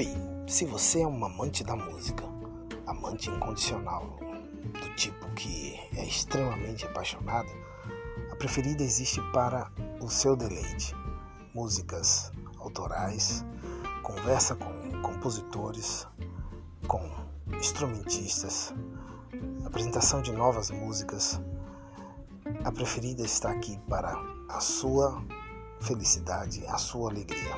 [0.00, 0.08] Oi,
[0.46, 2.24] se você é um amante da música,
[2.86, 4.18] amante incondicional,
[4.72, 7.50] do tipo que é extremamente apaixonado,
[8.32, 10.96] a preferida existe para o seu deleite.
[11.52, 13.44] Músicas autorais,
[14.02, 16.08] conversa com compositores,
[16.88, 17.06] com
[17.58, 18.72] instrumentistas,
[19.66, 21.38] apresentação de novas músicas.
[22.64, 25.22] A preferida está aqui para a sua
[25.78, 27.54] felicidade, a sua alegria.